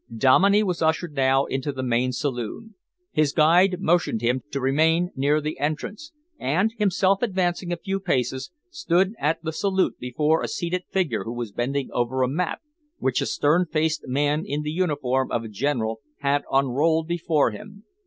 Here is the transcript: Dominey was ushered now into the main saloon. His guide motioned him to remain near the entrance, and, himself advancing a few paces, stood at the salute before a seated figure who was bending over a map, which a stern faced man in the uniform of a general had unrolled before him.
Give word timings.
Dominey 0.17 0.63
was 0.63 0.81
ushered 0.81 1.13
now 1.13 1.45
into 1.45 1.71
the 1.71 1.83
main 1.83 2.11
saloon. 2.11 2.73
His 3.11 3.33
guide 3.33 3.79
motioned 3.79 4.21
him 4.21 4.41
to 4.49 4.59
remain 4.59 5.11
near 5.15 5.39
the 5.39 5.59
entrance, 5.59 6.11
and, 6.39 6.71
himself 6.79 7.21
advancing 7.21 7.71
a 7.71 7.77
few 7.77 7.99
paces, 7.99 8.49
stood 8.71 9.13
at 9.19 9.43
the 9.43 9.53
salute 9.53 9.99
before 9.99 10.41
a 10.41 10.47
seated 10.47 10.85
figure 10.89 11.23
who 11.23 11.33
was 11.33 11.51
bending 11.51 11.89
over 11.91 12.23
a 12.23 12.27
map, 12.27 12.61
which 12.97 13.21
a 13.21 13.27
stern 13.27 13.67
faced 13.67 14.07
man 14.07 14.43
in 14.43 14.63
the 14.63 14.71
uniform 14.71 15.31
of 15.31 15.43
a 15.43 15.49
general 15.49 15.99
had 16.21 16.41
unrolled 16.51 17.07
before 17.07 17.51
him. 17.51 17.83